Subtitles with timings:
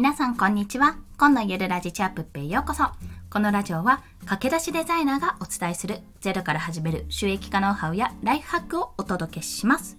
[0.00, 0.96] 皆さんこんにちは。
[1.18, 2.84] 今のゆるラジチャップへようこそ。
[3.28, 9.98] このラジオは駆け出しデザイナーがお伝えするゼロから始める収益化ノウハウやライフハックをお届けします。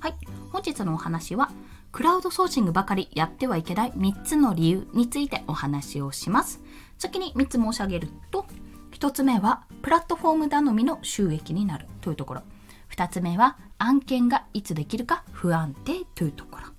[0.00, 0.14] はい。
[0.50, 1.50] 本日のお話は
[1.92, 6.62] クラウドソーシングばかりやってはいけない3つの理由についてお話をします。
[6.96, 8.46] 先に3つ申し上げると、
[8.92, 12.42] 1つ目はプラットフォーム頼みの収益になるというところ。
[12.90, 16.71] 2つ目は案件がいつできるか不安定というところ。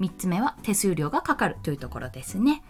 [0.00, 2.62] 3つ目は手数料がかかるというところですね。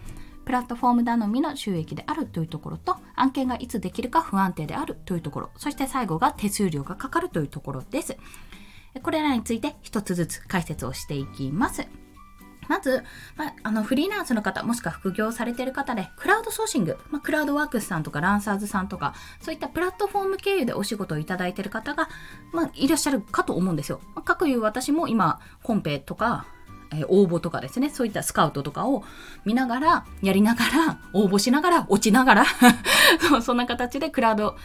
[0.47, 8.15] プラットフォーム頼みの収益であるというところと案件がいつできるか不安定であるというところそして最後が手数料がかかるというところです
[9.03, 11.85] これらについて一つずつ解説をしていきます
[12.69, 13.03] まず、
[13.35, 22.07] まあ、あのフリーランスの方もしくは副業されている方でクラウドソーシング、まあ、クラウドワークスさんとかランサーズさんとかそういったプラットフォーム経由でお仕事をいただいている方が、
[22.53, 24.01] まあ、いらっしゃるかと思うんですよ。
[24.15, 26.45] まあ、かくいう私も今コンペとか
[26.93, 29.03] え応募とかですね、そういったスカウトとかを
[29.45, 32.45] 見ながら、やりながら、 応募しながら、落ちながら
[33.41, 34.55] そんな形でクラウド、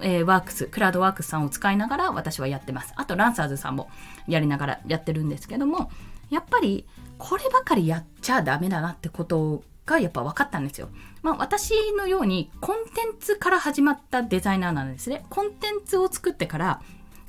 [0.00, 2.92] えー、ワークス、クラウドワークスさんを使いながら私はやってます。
[2.96, 3.88] あと、ランサーズさんも
[4.26, 5.90] やりながらやってるんですけども、
[6.30, 6.86] やっぱり、
[7.18, 10.88] こればかりやっちゃダメだなってことがやっぱ分かったんですよ。
[11.22, 15.24] まあ私のようにコンテンツから始まったデザイナーなんですね。
[15.30, 16.80] コンテンツを作ってから、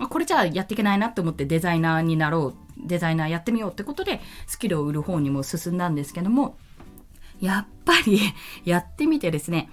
[0.07, 6.57] これじゃあやっていけないなって思ってデザイナーになろうデザイナーやってみようってことでスキルを売る方にも進んだんですけども
[7.41, 8.19] やっぱり
[8.63, 9.69] やってみてですね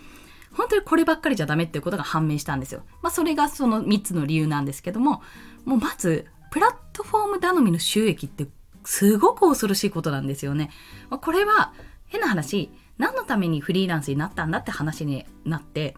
[0.53, 2.83] 本当にこればっかりじゃダメっていうことが判明したんですよ。
[3.03, 5.23] まあ、それがその3つの理由なんですけども
[5.65, 8.49] もうまずプラットフォーム頼みの収益って
[8.85, 10.71] すごく恐ろしいことなんですよね。
[11.11, 11.73] まあ、これは
[12.07, 15.95] 変な話何のためにフリーランスになったんだって話になって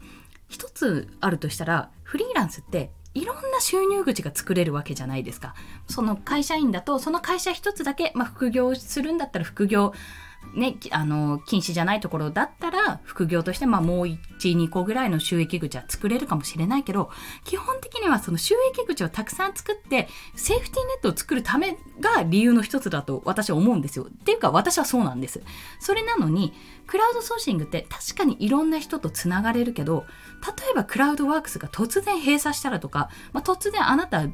[0.48, 5.54] 一つあるとしたらフリーランスっていろんな収入口が作れるわけじゃないですか。
[5.88, 9.92] その会社員だと、その会社一つだけ、まあ、副業するんだったら副業
[10.58, 17.10] ね、あの、禁止じゃないところだったら、副業として、まあもう1、2個ぐらいの収益口は作れるかもしれないけど、
[17.44, 24.04] 基本的にはその収益口をたくさん作って、セーフティーネットを作るためが理由の一つだと私は思うんですよ。
[24.04, 25.42] っていうか私はそうなんです。
[25.80, 26.52] それなのに、
[26.86, 30.06] クラウドソーシングって確かにいろんな人とつながれるけど、
[30.42, 34.26] 例えばクラウドワークスが突然閉鎖したらとか、まあ、突然あなた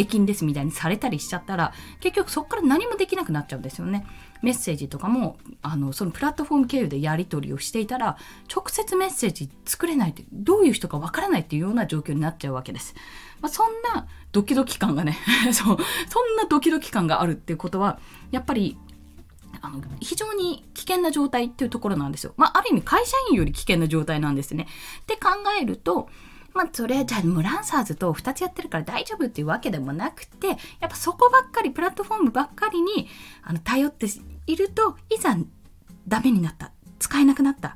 [0.00, 4.06] 出禁ですみたいにされたりしちゃったら結局そこから何もできなくなっちゃうんですよね。
[4.40, 8.16] メッセージとかもあのそのプラットフォーム経由でやり取りをしていたら
[8.54, 12.94] 直接メッセージ作れないってどういう人かわからないっていうような状況になっちゃうわけです。
[13.42, 15.18] まあ、そんなドキドキ感がね
[15.52, 15.76] そう
[16.08, 17.98] そんなドキドキ感があるっていうことは
[18.30, 18.78] やっぱり
[19.60, 22.32] あの非常に危険な状態っていうところなんですよ。
[22.38, 24.66] まあ、ある意味会社員より危険な状態なんですね。
[25.02, 25.30] って考
[25.60, 26.08] えると
[26.54, 30.56] まあ、それじゃあムランサーズと2つやってるから大丈夫っていうわけでもなくてやっ
[30.88, 33.08] ぱそこばっかりプラットフォームばっかりに
[33.42, 34.06] あの頼って
[34.46, 35.36] いるといざ
[36.08, 37.72] ダメになった使えなくなったっ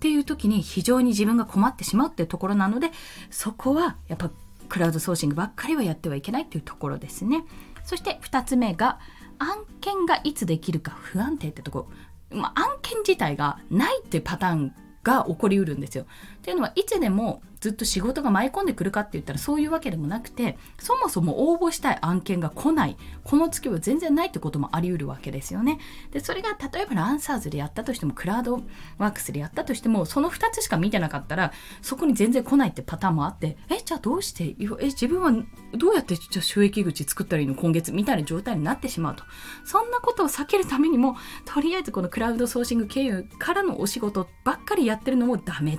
[0.00, 2.90] ていう時に非常に自分が困ってしまうっていうところなので
[3.30, 4.30] そこはやっぱ
[4.68, 7.44] クラウドソーシングばっかりはやってはいけないっていうところですね。
[7.84, 9.00] そして2つ目が
[9.38, 11.88] 案件がいつできるか不安定ってとこ
[12.30, 16.04] ろ、ま、案件自体がないっていうパターンが起こりうるんですよ。
[16.04, 25.78] っていうのはいつでもずっと仕事が舞い込んでくるかって言ったらそういうわけでもなくてそもそも応募したい案件が来ないこの月は全然ないってこともあり得るわけですよね。
[26.10, 28.62] でそれが例えばランサーズでやったとしてもクラウド
[28.98, 34.56] ワークスでやったとしてもその2つしか見てなかったらそこに全然来ないってパターンもあってえじゃあどうして？
[34.80, 35.32] え自分は
[35.76, 37.54] どうやってじゃ収益口作ったらいいの？
[37.54, 39.24] 今月みたいな状態になってしまうと
[39.64, 45.78] そんなことを避けるためにもとりあえずこのクラウドソーシング経由からのお仕事ばっかりやってるのもダメ。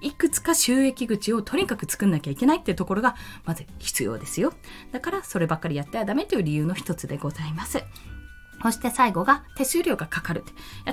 [0.00, 4.52] いくつか収益口をとにかく作んなきゃいけないっていうところがまず必要ですよ。
[4.92, 7.82] だからそればっかりやってはダメという理由の一つでございます。
[8.62, 10.44] そして最後が手数料がかかる。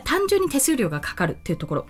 [0.03, 1.87] 単純に手数料がかかるっていうところ。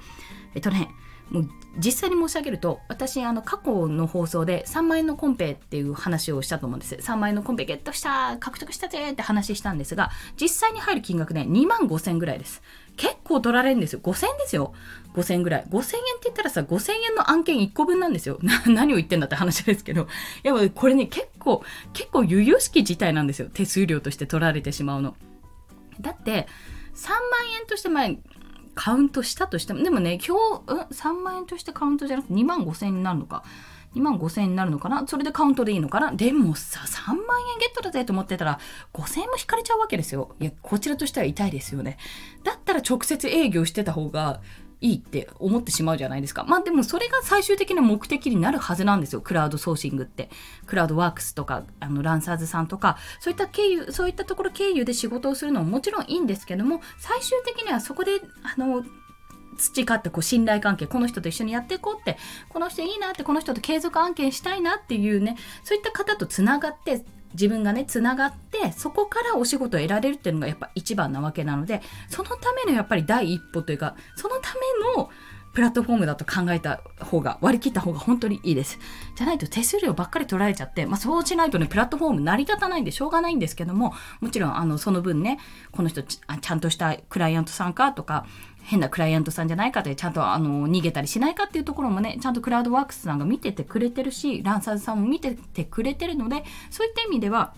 [0.57, 0.89] えっとね、
[1.29, 6.95] もう実際に申し上げると私あの過去の放送で3万円のコンペっていう話をしたと思うんです。
[6.95, 10.09] 3万円のコンペゲットした獲得したぜって話したんですが
[10.41, 12.63] 実際に入る金額ね2万5千ぐらいです。
[12.95, 13.99] 結構取られるんですよ。
[14.01, 14.73] 5千円ですよ。
[15.13, 15.65] 5千円ぐらい。
[15.69, 18.39] 5千円って言ったらさ5千円の案件1個分なんですよ。
[18.65, 20.07] 何を言ってんだって話ですけど。
[20.43, 21.63] いやこれね結構
[21.93, 23.49] 結構由々しき事態なんですよ。
[23.53, 25.15] 手数料として取られてしまうの。
[26.01, 26.47] だって
[26.95, 27.19] 3万
[27.59, 28.17] 円として前
[28.77, 33.43] カウントしたとしてもでもね今日、うん、3万円としてカウントじゃなくて2万5千円になるのか。
[33.95, 35.07] 2万5千円になるのかな？
[35.07, 36.11] それでカウントでいいのかな？
[36.11, 37.17] でもさ3万
[37.53, 38.59] 円ゲットだぜと思ってたら
[38.93, 40.35] 5千円も引かれちゃうわけですよ。
[40.39, 41.97] いやこちらとしては痛いですよね。
[42.43, 44.41] だったら直接営業してた方が
[44.79, 46.43] いいって思ってしまうじゃないですか。
[46.43, 49.21] まあでもそれが最終的な目的になるはずなんですよ。
[49.21, 50.29] クラウドソーシングって。
[50.65, 58.83] クラウドワークスとか、あの、ランサーズさんとか、そういった経由、そういったところ経由で仕事をするのももちろんいいんですけども、最終的にはそこで、あの、
[59.57, 62.17] 培ってこう信頼関係この人と一緒にやっていこうって
[62.49, 67.03] この人いいなってこの人と継続案件したいなっていうねそういった方とつながって
[67.33, 74.53] 自分がねつながってそこからお仕事を得られるっていうのがやっぱ一番なわけなのでそのためのやっぱり第一歩というかそのた
[74.95, 75.09] めの
[75.57, 78.77] プラットフォームだと考えた方が割り切った方が本当にいいです。
[79.15, 85.39] じゃないと手数料ばっかり取られちゃって、まあそうしないとね、プラットフォーム成り立たないんでしょうがないんですけども、もちろんあのその分ね、
[85.71, 88.27] この人ちゃんとしたクライアントさんかとか、
[88.67, 97.53] 変なクライアントさんじゃないかってちゃんとあの逃げたりしないかっていうところもねちゃんとクラウドワークスさんが見ててくれてるしランサーズさんも見ててくれてるのでそういった意味では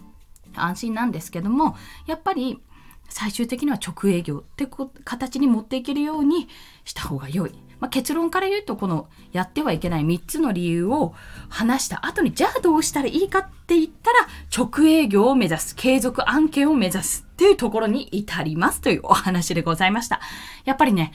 [0.55, 1.75] 安心なんですけども
[2.05, 2.61] やっぱり
[3.09, 4.67] 最終的には直営業って
[5.03, 6.47] 形に持っていけるように
[6.85, 7.53] した方が良い。
[7.79, 11.13] まあ、結論から言うとこのやってはいけない3つの理由を
[11.47, 20.19] 話した後にじゃあどうしたらいいかって言ったら直営業を目指す継続案件を目指すっていうところに至りますというお話でございました。
[20.65, 21.13] やっぱりね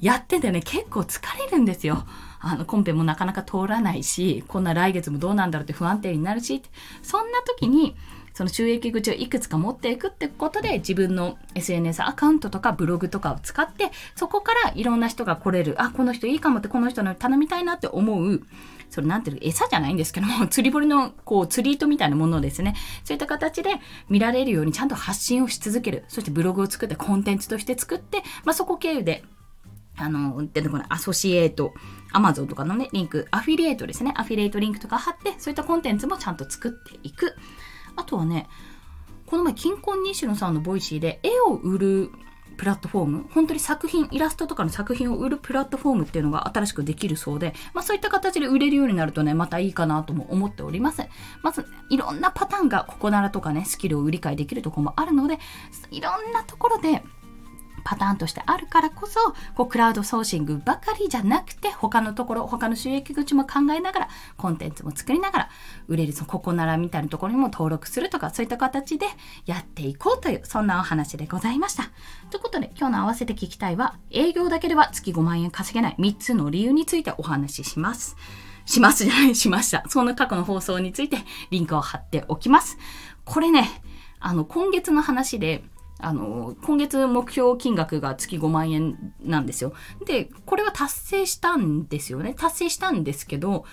[0.00, 2.06] やっててね結構疲れるんですよ。
[2.40, 6.62] あのコンペもなかなか通らないしこんな来月もどうなんだろうって不安定になるし
[7.02, 7.96] そんな時に
[8.36, 18.42] その収益口をいくつか持っていくってことで自分の SNS アカウントとかブログとかを使ってそこからいろんな人が来れるあこの人いいかもってこの人の頼みたいなって思う
[18.90, 22.74] それなんていう餌じゃないんですけども 釣り堀のこう釣り糸みたいなものですね
[23.04, 23.70] そういった形で
[24.10, 29.24] 見られるようにちゃんと発信をし続けるそしてブログを作ってコンテンツとして作って、まあ、そこ経由で
[29.98, 31.72] あの、出てこない、アソシエート、
[32.12, 34.12] アマゾンとかのね、リンク、アフィリエイトですね。
[34.14, 37.34] アフィリエイトリンクとか貼って、そういったコンテンツもちゃんと作っていく。
[37.96, 38.48] あとはね、
[39.26, 42.10] この前、キンコン西野さんのボイシーで絵を売る
[42.56, 51.02] プラットフォーム、本当に作品、イラストとかの作品を売るプラットフォームっていうのが新しくできるそうで、まあそういった形で売れるようになるとね、またいいかなとも思っております。
[51.42, 55.38] まず、いろんなパターンがここならとかね、スキルを売り買いできるとこもあるので、
[55.90, 57.02] いろんなところで
[57.86, 59.20] パターンとしてあるからこそ
[59.54, 65.50] こうクラウドソーシングばかりじゃなくて他のところ他の収益口も考えながらコンテンツも作りながら
[65.86, 69.06] 売れるそのここならみたいなところにも登録するとかそういった形で
[69.46, 71.84] やっていこうというそんなお話でございました。
[72.30, 78.16] ということで今日の合わせて聞きたいは営業だけでは月5万円稼げない3つの理由についてお話しします。
[78.64, 79.84] しますじゃない、しました。
[79.88, 81.18] そんな過去の放送について
[81.50, 82.78] リンクを貼っておきます。
[83.24, 83.68] これね、
[84.18, 85.62] あの、今月の話で、
[85.98, 89.72] あの今月目標金額が月5万円なんですよ。
[90.04, 93.64] でこれは達成したんですよね達成したんですけど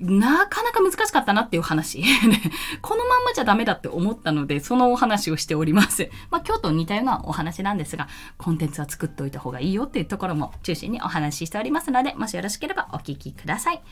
[0.00, 2.02] なかなか難しかったなっていう話。
[2.82, 6.10] このまんまじゃダメだって思ったので、そのお話をしております。
[6.30, 13.82] まあ、今日と似たようなお話なんですが、コンテンツは作っておいた方がいいよっていうところも中心にお話ししておりますので、もしよろしければお聞きください。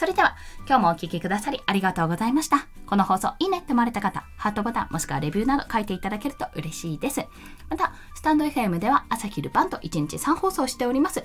[0.00, 0.34] それでは、
[0.66, 2.66] 今日もお聴きくださりありがとうございました。
[2.86, 7.26] この放送いいねって思われた方、ハートボタンもしくはレビューなど書いていただけると嬉しいです。
[7.68, 11.22] また、スタンド FM では朝昼晩と1日3放送しております。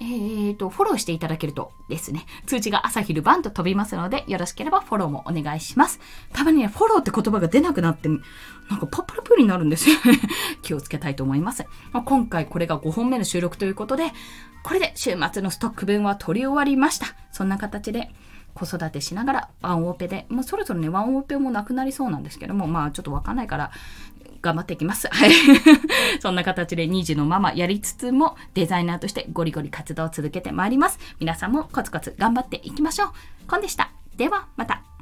[0.00, 6.00] えーと、フォローしていただけるとですね、通知が朝昼晩と飛びますので、よろしければフォローもお願いします。
[6.32, 8.18] たまにね、フォローって言葉が出なくなって、なん
[8.80, 10.20] かパッパラプーになるんですよね。
[10.62, 11.64] 気をつけたいと思います。
[11.92, 14.12] まあ、今回これが5本目の収録ということで、
[14.62, 17.06] これで週末のストック分は取り終わりました。
[17.32, 18.10] そんな形で、
[18.56, 23.70] 子育てしながらワンオペで、もうそろそろね、ワンオペもなくなりそうなんですけども、まあちょっとわかんないから、
[24.40, 25.08] 頑張っていきます。
[25.08, 25.32] はい。
[26.20, 30.98] そんな形で2児のママやりつつもデザイナーとしてゴリゴリ活動を続けてまいります。
[31.20, 33.10] 皆さんもコツコツ頑張っていきましょう。
[33.48, 33.90] コンでした。
[34.16, 34.95] ではまた。